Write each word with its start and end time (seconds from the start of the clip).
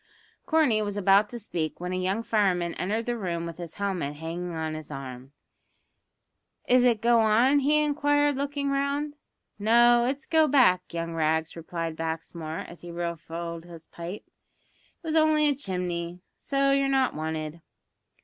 Corney 0.47 0.81
was 0.81 0.97
about 0.97 1.29
to 1.29 1.37
speak, 1.37 1.79
when 1.79 1.93
a 1.93 1.95
young 1.95 2.23
fireman 2.23 2.73
entered 2.73 3.05
the 3.05 3.15
room 3.15 3.45
with 3.45 3.59
his 3.59 3.75
helmet 3.75 4.15
hanging 4.15 4.55
on 4.55 4.73
his 4.73 4.89
arm. 4.89 5.31
"Is 6.67 6.83
it 6.83 7.03
go 7.03 7.19
on?" 7.19 7.59
he 7.59 7.83
inquired, 7.83 8.35
looking 8.35 8.71
round. 8.71 9.15
"No, 9.59 10.05
it's 10.07 10.25
go 10.25 10.47
back, 10.47 10.91
young 10.91 11.13
Rags," 11.13 11.55
replied 11.55 11.95
Baxmore, 11.97 12.65
as 12.67 12.81
he 12.81 12.89
refilled 12.91 13.65
his 13.65 13.85
pipe; 13.85 14.23
"it 14.25 15.03
was 15.05 15.15
only 15.15 15.47
a 15.47 15.53
chimney, 15.53 16.21
so 16.35 16.71
you're 16.71 16.89
not 16.89 17.13
wanted." 17.13 17.61